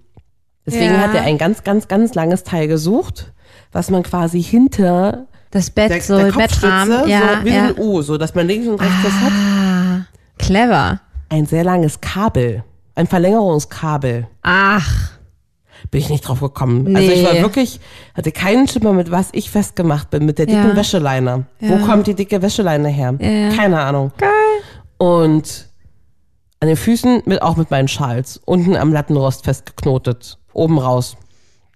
[0.67, 1.01] Deswegen Ja.
[1.01, 3.33] hat er ein ganz, ganz, ganz langes Teil gesucht,
[3.73, 7.09] was man quasi hinter Das Bett, der, so der Bettrahmen.
[7.09, 7.67] Ja, so wie ja.
[7.69, 9.33] ein U, so dass man links und rechts das hat.
[9.33, 10.07] Ah,
[10.39, 11.01] clever.
[11.29, 14.29] Ein sehr langes Kabel, ein Verlängerungskabel.
[14.43, 15.11] Ach,
[15.91, 16.97] Bin ich nicht drauf gekommen.
[16.97, 17.25] Also ich Nee.
[17.27, 17.79] war wirklich,
[18.17, 20.77] hatte keinen Schimmer, mit was ich festgemacht bin, mit der dicken Ja.
[20.77, 21.45] Wäscheleine.
[21.61, 23.15] Wo kommt die dicke Wäscheleine her?
[23.21, 23.55] Ja.
[23.55, 24.11] Keine Ahnung.
[24.17, 24.31] Geil.
[24.97, 25.69] Und
[26.61, 28.41] an den Füßen mit, auch mit meinen Schals.
[28.47, 30.39] Unten am Lattenrost festgeknotet.
[30.55, 31.17] Oben raus.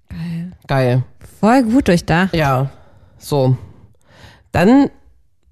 [0.08, 0.52] Geil.
[0.66, 1.02] Geil.
[1.40, 2.34] voll gut durchdacht.
[2.34, 2.70] Ja.
[3.18, 3.56] So.
[4.52, 4.90] Dann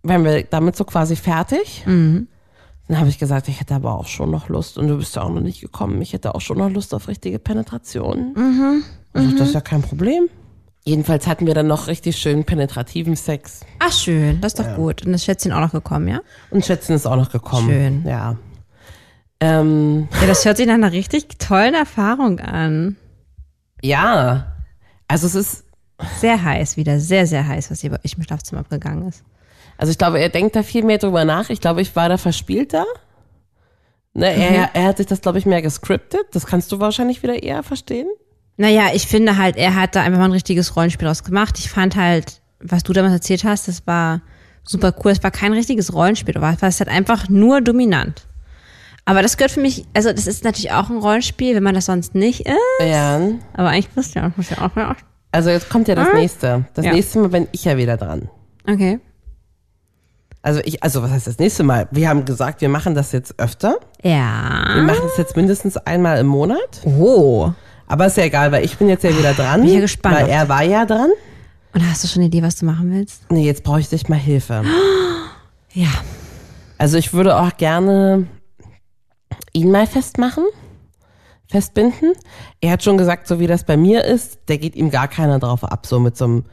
[0.02, 1.82] wären wir damit so quasi fertig.
[1.86, 2.28] Mhm.
[2.88, 4.78] Dann habe ich gesagt, ich hätte aber auch schon noch Lust.
[4.78, 6.00] Und du bist ja auch noch nicht gekommen.
[6.02, 8.32] Ich hätte auch schon noch Lust auf richtige Penetration.
[8.34, 8.84] Mhm.
[9.12, 10.28] Also das ist ja kein Problem.
[10.84, 13.60] Jedenfalls hatten wir dann noch richtig schön penetrativen Sex.
[13.80, 14.40] Ach, schön.
[14.40, 15.04] Das ist doch gut.
[15.04, 16.20] Und das Schätzchen auch noch gekommen, ja?
[16.50, 17.68] Und Schätzen ist auch noch gekommen.
[17.68, 18.04] Schön.
[18.06, 18.36] Ja.
[19.40, 22.96] Ähm, Ja, das hört sich nach einer richtig tollen Erfahrung an.
[23.82, 24.52] ja.
[25.08, 25.64] Also es ist,
[26.20, 27.00] Sehr heiß wieder.
[27.00, 29.24] Sehr, sehr heiß, was hier bei euch im Schlafzimmer abgegangen ist.
[29.78, 31.50] Also ich glaube, er denkt da viel mehr drüber nach.
[31.50, 32.84] Ich glaube, ich war da verspielter.
[34.14, 36.22] Ne, er, er hat sich das, glaube ich, mehr gescriptet.
[36.32, 38.08] Das kannst du wahrscheinlich wieder eher verstehen.
[38.56, 41.58] Naja, ich finde halt, er hat da einfach mal ein richtiges Rollenspiel draus gemacht.
[41.58, 44.22] Ich fand halt, was du damals erzählt hast, das war
[44.64, 45.10] super cool.
[45.12, 48.26] Es war kein richtiges Rollenspiel, aber es war halt einfach nur dominant.
[49.04, 51.84] Aber das gehört für mich, also das ist natürlich auch ein Rollenspiel, wenn man das
[51.86, 52.56] sonst nicht ist.
[52.80, 53.20] Ja.
[53.52, 54.96] Aber eigentlich muss ja, muss ja auch, ja.
[55.30, 56.64] Also jetzt kommt ja das nächste.
[56.72, 56.92] Das Ja.
[56.94, 58.30] nächste Mal bin ich ja wieder dran.
[58.66, 58.98] Okay.
[60.46, 61.88] Also ich, also was heißt das nächste Mal?
[61.90, 63.80] Wir haben gesagt, wir machen das jetzt öfter.
[64.00, 64.80] Wir Ja.
[64.80, 66.82] machen es jetzt mindestens einmal im Monat.
[66.84, 67.50] Oh.
[67.88, 69.62] Aber ist ja egal, weil ich bin jetzt ja wieder dran.
[69.62, 71.10] Bin ja gespannt Weil er war ja dran.
[71.74, 73.22] Und hast du schon eine Idee, was du machen willst?
[73.28, 74.62] Nee, jetzt brauche ich mal Hilfe.
[75.72, 75.88] Ja.
[76.78, 78.28] Also ich würde auch gerne
[79.52, 80.44] ihn mal festmachen,
[81.50, 82.12] festbinden.
[82.60, 85.40] Er hat schon gesagt, so wie das bei mir ist, der geht ihm gar keiner
[85.40, 86.44] drauf ab, so mit so einem,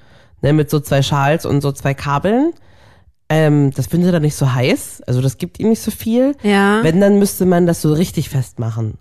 [0.41, 2.53] ne, mit so zwei Schals und so zwei Kabeln.
[3.33, 6.35] Ähm, das findet er nicht so heiß, also das gibt ihm nicht so viel.
[6.43, 6.83] Ja.
[6.83, 8.99] Wenn, dann müsste man das so richtig festmachen.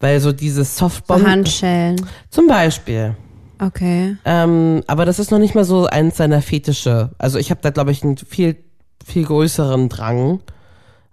[0.00, 1.96] Weil so dieses So Softbomb Handschellen.
[2.30, 3.14] zum Beispiel.
[3.62, 4.16] Okay.
[4.24, 7.10] Ähm, aber das ist noch nicht mal so eins seiner Fetische.
[7.18, 8.56] Also ich habe da, glaube ich, einen viel,
[9.04, 10.40] viel größeren Drang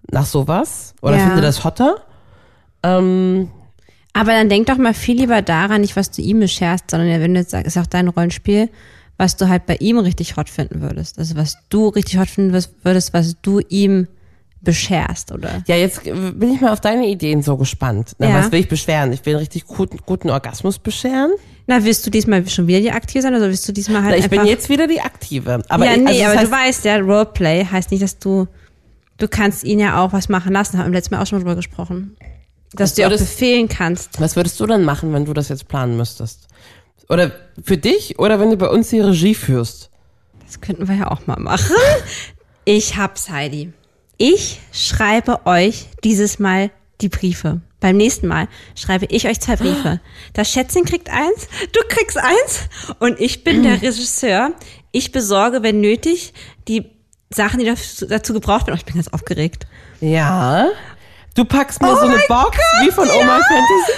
[0.10, 0.96] nach sowas.
[1.02, 1.26] Oder Ja.
[1.28, 1.98] finde das hotter.
[2.84, 3.50] Ähm,
[4.14, 7.34] Aber dann denk doch mal viel lieber daran, nicht was du ihm bescherst, sondern wenn
[7.34, 8.70] du jetzt sagst, ist auch dein Rollenspiel,
[9.18, 11.18] was du halt bei ihm richtig hot finden würdest.
[11.20, 12.54] Also was du richtig hot finden
[12.84, 14.08] würdest, was du ihm
[14.62, 15.64] bescherst, oder?
[15.68, 18.16] ja, jetzt bin ich mal auf deine Ideen so gespannt.
[18.18, 18.40] Na, Ja.
[18.40, 19.14] Was will ich beschweren?
[19.14, 21.32] Ich will einen richtig guten, guten Orgasmus bescheren.
[21.68, 24.26] Na, willst du diesmal schon wieder die aktiv sein oder willst du diesmal halt Na,
[24.26, 25.62] ich bin jetzt wieder die Aktive.
[25.70, 28.18] Aber ja, ich, nee, also das aber heißt, du weißt ja, Roleplay heißt nicht, dass
[28.20, 28.48] du,
[29.18, 31.44] du kannst ihn ja auch was machen lassen, haben wir letztes Mal auch schon mal
[31.44, 32.16] drüber gesprochen.
[32.74, 34.20] Dass du dir auch befehlen kannst.
[34.20, 36.48] Was würdest du dann machen, wenn du das jetzt planen müsstest?
[37.10, 37.32] Oder
[37.64, 39.90] für dich oder wenn du bei uns die Regie führst?
[40.46, 41.76] Das könnten wir ja auch mal machen.
[42.66, 43.72] Ich hab's, Heidi.
[44.18, 47.62] Ich schreibe euch dieses Mal die Briefe.
[47.80, 50.02] Beim nächsten Mal schreibe ich euch zwei Briefe.
[50.34, 54.52] Das Schätzchen kriegt eins, du kriegst eins und ich bin der Regisseur.
[54.92, 56.34] Ich besorge, wenn nötig,
[56.68, 56.90] die
[57.30, 57.72] Sachen, die
[58.08, 58.76] dazu gebraucht werden.
[58.76, 59.68] Oh, ich bin ganz aufgeregt.
[60.02, 60.70] Ja.
[61.36, 63.44] Du packst mir Oh so eine Box Gott, wie von Oma ja.
[63.44, 63.92] Fantasy.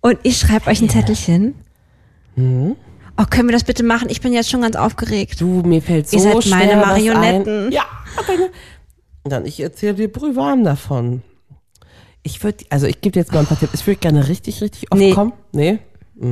[0.00, 1.54] Und ich schreibe euch ein Zettelchen.
[3.18, 4.08] Oh, können wir das bitte machen?
[4.10, 5.40] Ich bin jetzt schon ganz aufgeregt.
[5.40, 7.66] Du, mir fällt so Ihr seid schwer meine was Marionetten.
[7.66, 7.72] Ein.
[7.72, 7.82] Ja,
[8.26, 8.50] deine.
[9.24, 11.22] Dann ich erzähle dir brühwarm davon.
[12.22, 13.74] Ich würde, also ich gebe dir jetzt mal ein paar Tipps.
[13.80, 15.12] Ich würde gerne richtig, richtig oft Nee.
[15.12, 15.32] kommen.
[15.52, 15.78] Nee.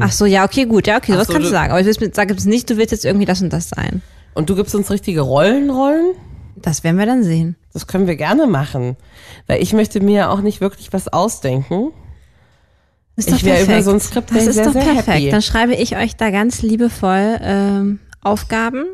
[0.01, 0.87] Ach so, ja, okay, gut.
[0.87, 1.71] Ja, okay, sowas so, kannst du sagen.
[1.73, 4.03] Aber du willst mir- sag jetzt nicht, du willst jetzt irgendwie das und das sein.
[4.35, 6.15] Und du gibst uns richtige Rollen, Rollen?
[6.57, 7.57] Das werden wir dann sehen.
[7.73, 8.97] Das können wir gerne machen.
[9.47, 11.93] Weil ich möchte mir ja auch nicht wirklich was ausdenken.
[13.19, 15.09] Ist Ich wäre über so ein Skript Das ist sehr, doch sehr perfekt.
[15.09, 15.31] happy.
[15.31, 18.85] Dann schreibe ich euch da ganz liebevoll ähm, Aufgaben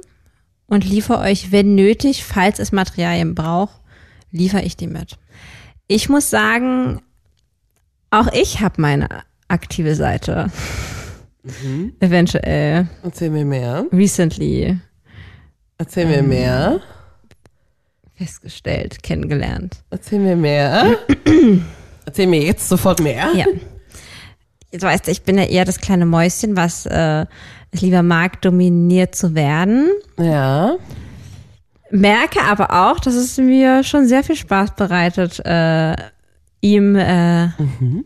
[0.66, 3.80] und liefere euch, wenn nötig, falls es Materialien braucht,
[4.30, 5.18] liefere ich die mit.
[5.88, 7.02] Ich muss sagen,
[8.10, 9.08] auch ich habe meine
[9.48, 10.50] aktive Seite.
[11.42, 11.92] Mhm.
[12.00, 12.88] Eventuell.
[13.02, 13.84] Erzähl mir mehr.
[13.92, 14.80] Recently
[15.76, 16.28] Erzähl mir Ähm.
[16.30, 16.80] mehr.
[18.14, 19.82] festgestellt, kennengelernt.
[19.90, 20.96] Erzähl mir mehr.
[22.06, 23.28] Erzähl mir jetzt sofort mehr.
[23.34, 23.44] Ja.
[24.74, 27.26] Jetzt weißt du, ich bin ja eher das kleine Mäuschen, was äh,
[27.70, 29.88] es lieber mag, dominiert zu werden.
[30.18, 30.74] Ja.
[31.92, 35.94] Merke aber auch, dass es mir schon sehr viel Spaß bereitet, äh,
[36.60, 37.50] ihm äh,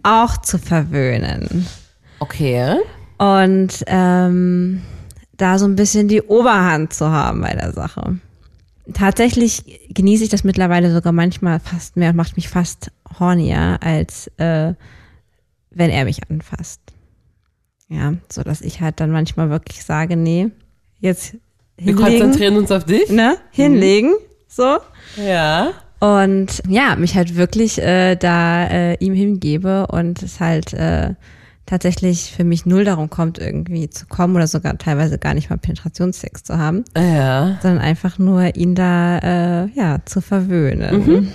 [0.03, 1.67] auch zu verwöhnen.
[2.19, 2.77] Okay.
[3.17, 4.83] Und ähm,
[5.39, 8.19] da so ein bisschen die Oberhand zu haben bei der Sache.
[8.93, 14.27] Tatsächlich genieße ich das mittlerweile sogar manchmal fast mehr und macht mich fast hornier, als
[14.37, 14.75] äh,
[15.71, 16.81] wenn er mich anfasst.
[17.89, 20.51] Ja, so dass ich halt dann manchmal wirklich sage, nee,
[21.01, 21.35] jetzt
[21.77, 23.09] Wir hinlegen, konzentrieren uns auf dich.
[23.11, 24.13] ne, hinlegen,
[24.47, 24.79] so.
[25.17, 25.71] Ja.
[26.01, 31.15] Und ja, mich halt wirklich äh, da äh, ihm hingebe und es halt äh,
[31.67, 35.57] tatsächlich für mich null darum kommt, irgendwie zu kommen oder sogar teilweise gar nicht mal
[35.59, 37.59] Penetrationssex zu haben, Ja.
[37.63, 39.19] sondern einfach nur ihn da
[39.65, 41.33] äh, ja zu verwöhnen.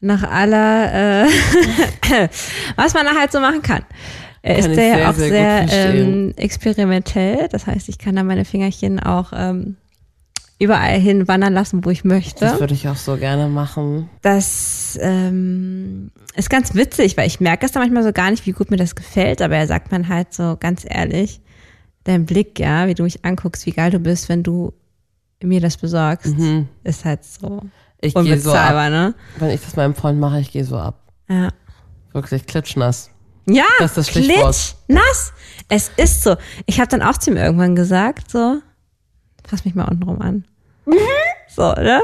[0.00, 1.28] Nach aller, äh,
[2.76, 3.82] was man da halt so machen kann.
[4.42, 7.48] Er ist ja sehr, auch sehr sehr, ähm, experimentell.
[7.48, 9.76] Das heißt, ich kann da meine Fingerchen auch ähm,
[10.58, 12.40] überall hin wandern lassen, wo ich möchte.
[12.40, 14.08] Das würde ich auch so gerne machen.
[14.22, 18.52] Das ähm, ist ganz witzig, weil ich merke es da manchmal so gar nicht, wie
[18.52, 21.40] gut mir das gefällt, aber er sagt man halt so ganz ehrlich,
[22.04, 24.72] dein Blick, ja, wie du mich anguckst, wie geil du bist, wenn du
[25.42, 26.34] mir das besorgst,
[26.84, 27.70] ist halt so Mhm.
[28.00, 28.74] Ich gehe so ab.
[28.90, 29.14] ne?
[29.38, 31.02] Wenn ich das meinem Freund mache, ich gehe so ab.
[31.28, 31.48] Ja.
[32.12, 33.10] Wirklich klitschnass.
[33.48, 34.54] Ja, Das ist das Stichwort.
[34.54, 35.32] klitsch, nass.
[35.68, 36.36] Es ist so.
[36.66, 38.60] Ich habe dann auch zu ihm irgendwann gesagt, so,
[39.46, 40.44] fass mich mal untenrum an.
[41.48, 42.00] So, ne?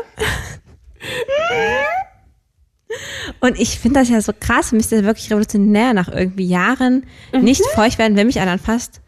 [3.40, 6.46] Und ich finde das ja so krass, für mich ist das wirklich revolutionär, nach irgendwie
[6.46, 9.00] Jahren nicht feucht werden, wenn mich einer anfasst.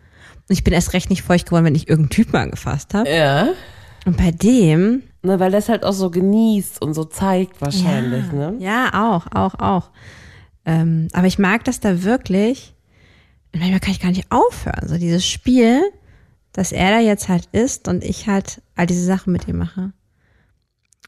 [0.49, 3.09] Und ich bin erst recht nicht feucht geworden, wenn ich irgendeinen Typen angefasst habe.
[3.09, 3.49] Ja.
[4.05, 8.55] Und bei dem, Ne, weil das halt auch so genießt und so zeigt wahrscheinlich, ne?
[8.61, 9.91] Ja, auch, auch, auch.
[10.65, 12.75] Ähm, aber ich mag das da wirklich.
[13.53, 14.87] Und manchmal kann ich gar nicht aufhören.
[14.87, 15.81] So dieses Spiel,
[16.53, 19.93] dass er da jetzt halt ist und ich halt all diese Sachen mit ihm mache.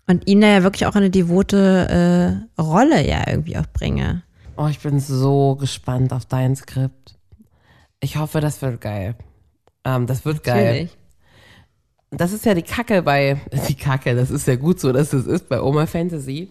[0.09, 4.23] Und ihn da ja wirklich auch in eine devote äh, Rolle ja irgendwie auch bringe.
[4.57, 7.17] Oh, ich bin so gespannt auf dein Skript.
[8.01, 9.15] Ich hoffe, das wird geil.
[9.85, 10.91] Ähm, das wird geil.
[12.11, 15.27] Das ist ja die Kacke bei, die Kacke, das ist ja gut so, dass es
[15.27, 16.51] ist bei Oma Fantasy,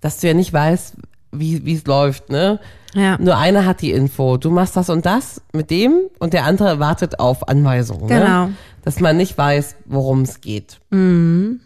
[0.00, 0.96] dass du ja nicht weißt,
[1.32, 2.60] wie wie es läuft, ne?
[2.94, 3.18] Ja.
[3.18, 4.38] Nur einer hat die Info.
[4.38, 8.06] Du machst das und das mit dem und der andere wartet auf Anweisungen.
[8.08, 8.46] Genau.
[8.46, 8.54] Ne?
[8.82, 10.80] Dass man nicht weiß, worum es geht.
[10.90, 11.60] Mhm.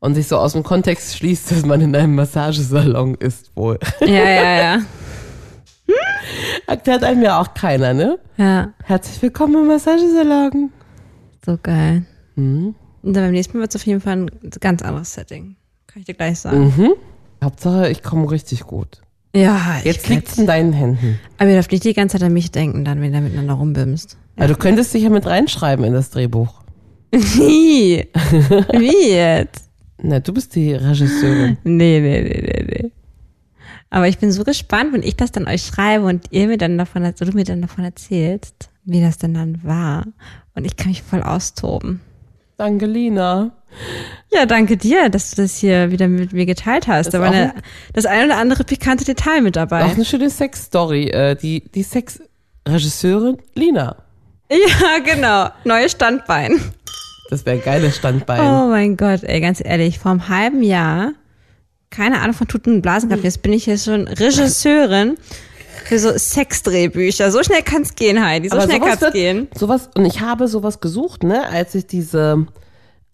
[0.00, 3.78] Und sich so aus dem Kontext schließt, dass man in einem Massagesalon ist wohl.
[4.00, 4.78] Ja, ja, ja.
[6.66, 8.18] Erklärt einem ja auch keiner, ne?
[8.36, 10.72] Ja, Herzlich willkommen im Massagesalon.
[11.46, 12.04] so geil.
[12.36, 12.74] Mhm.
[13.02, 15.56] Und dann beim nächsten Mal wird es auf jeden Fall ein ganz anderes Setting.
[15.86, 16.72] Kann ich dir gleich sagen.
[16.76, 16.92] Mhm.
[17.42, 19.02] Hauptsache, ich komme richtig gut.
[19.34, 21.18] Ja, ich Jetzt liegt's in deinen Händen.
[21.38, 24.18] Aber ihr dürft nicht die ganze Zeit an mich denken, dann, wenn ihr miteinander rumbimst.
[24.38, 24.46] Ja.
[24.46, 26.62] du könntest dich ja mit reinschreiben in das Drehbuch.
[27.12, 28.08] Wie?
[28.14, 29.68] Wie jetzt?
[30.02, 31.56] Na, du bist die Regisseurin.
[31.64, 32.92] Nee, nee, nee, nee, nee.
[33.90, 36.78] Aber ich bin so gespannt, wenn ich das dann euch schreibe und ihr mir dann
[36.78, 40.06] davon, also du mir dann davon erzählst, wie das denn dann war.
[40.54, 42.00] Und ich kann mich voll austoben.
[42.62, 43.50] Danke, Lina.
[44.30, 47.08] Ja, danke dir, dass du das hier wieder mit mir geteilt hast.
[47.08, 47.54] Ist Da war eine,
[47.92, 49.84] das eine oder andere pikante Detail mit dabei.
[49.84, 51.08] Auch eine schöne Sex-Story.
[51.08, 53.96] Äh, die die Sex-Regisseurin Lina.
[54.48, 55.48] Ja, genau.
[55.64, 56.52] Neues Standbein.
[57.30, 58.40] Das wäre ein geiles Standbein.
[58.40, 61.14] Oh mein Gott, ey, ganz ehrlich, vor einem halben Jahr
[61.92, 63.24] keine Ahnung von Tuten und Blasen gehabt.
[63.24, 65.16] Jetzt bin ich hier schon Regisseurin
[65.84, 67.30] für so Sexdrehbücher.
[67.30, 68.48] So schnell kann's gehen, Heidi.
[68.48, 69.48] So Aber schnell kann's wird- gehen.
[69.54, 72.46] Sowas, und ich habe sowas gesucht, ne, als ich diese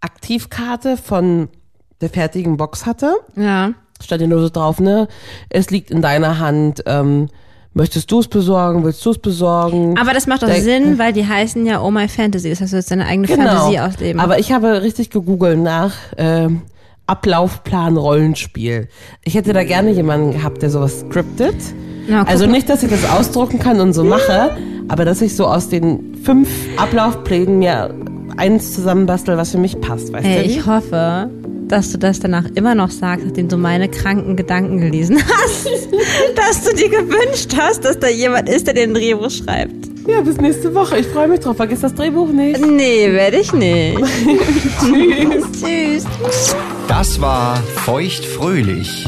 [0.01, 1.49] Aktivkarte von
[2.01, 3.15] der fertigen Box hatte.
[3.37, 3.73] Ja.
[4.03, 5.09] Stand ja nur so drauf, ne?
[5.49, 6.85] Es liegt in deiner Hand.
[6.87, 7.29] Ähm,
[7.75, 8.85] möchtest du es besorgen?
[8.85, 9.99] Willst du es besorgen?
[9.99, 12.51] Aber das macht doch Der- Sinn, weil die heißen ja Oh My Fantasy.
[12.51, 13.45] Das heißt, du willst deine eigene genau.
[13.51, 14.21] Fantasie ausleben.
[14.21, 16.63] Aber ich habe richtig gegoogelt nach ähm,
[17.09, 18.89] Ablaufplan Rollenspiel.
[19.25, 21.57] Ich hätte da gerne jemanden gehabt, der sowas scriptet.
[22.07, 24.57] Na, also nicht, dass ich das ausdrucken kann und so mache,
[24.89, 27.95] aber dass ich so aus den fünf Ablaufplänen mir
[28.37, 30.51] eins zusammenbastel, was für mich passt, weißt Ey, du?
[30.51, 31.31] ich hoffe,
[31.69, 35.69] dass du das danach immer noch sagst, nachdem du meine kranken Gedanken gelesen hast,
[36.35, 39.89] dass du dir gewünscht hast, dass da jemand ist, der den Drehbuch schreibt.
[40.07, 40.99] Ja, bis nächste Woche.
[40.99, 41.59] Ich freue mich drauf.
[41.59, 42.65] Vergiss das Drehbuch nicht.
[42.65, 43.99] Nee, werde ich nicht.
[45.53, 46.07] Tschüss.
[46.89, 49.05] Das war Feuchtfröhlich,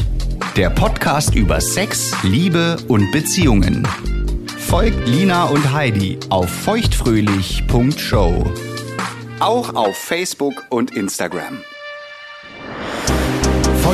[0.55, 3.87] der Podcast über Sex, Liebe und Beziehungen.
[4.59, 8.45] Folgt Lina und Heidi auf feuchtfröhlich.show.
[9.39, 11.57] Auch auf Facebook und Instagram.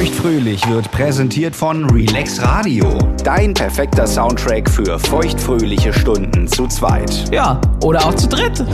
[0.07, 2.97] Feuchtfröhlich wird präsentiert von Relax Radio.
[3.25, 7.25] Dein perfekter Soundtrack für feuchtfröhliche Stunden zu zweit.
[7.29, 8.57] Ja, oder auch zu dritt.
[8.61, 8.65] I'm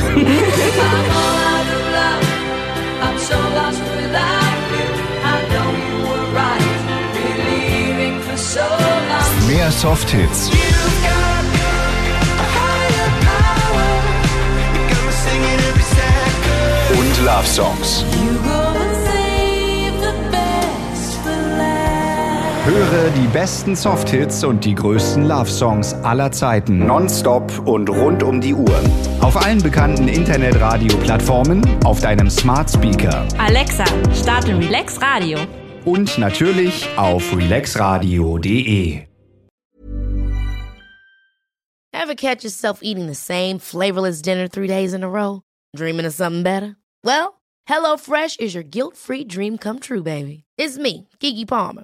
[3.17, 4.53] so lost without
[18.47, 18.62] you.
[22.65, 28.39] Höre die besten Softhits und die größten Love Songs aller Zeiten nonstop und rund um
[28.39, 28.79] die Uhr.
[29.19, 35.39] Auf allen bekannten Internetradio-Plattformen, auf deinem Smart Speaker Alexa, starte Relax Radio.
[35.83, 39.07] und natürlich auf relaxradio.de.
[41.91, 45.41] Ever catch yourself eating the same flavorless dinner three days in a row?
[45.75, 46.77] Dreaming of something better?
[47.03, 50.45] Well, HelloFresh is your guilt-free dream come true, baby.
[50.57, 51.83] It's me, Kiki Palmer.